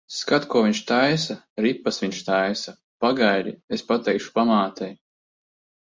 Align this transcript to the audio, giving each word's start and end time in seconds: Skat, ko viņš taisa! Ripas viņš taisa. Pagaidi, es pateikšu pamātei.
Skat, 0.19 0.45
ko 0.53 0.61
viņš 0.67 0.79
taisa! 0.91 1.35
Ripas 1.67 2.01
viņš 2.05 2.23
taisa. 2.31 2.75
Pagaidi, 3.07 3.57
es 3.79 3.87
pateikšu 3.93 4.37
pamātei. 4.41 4.93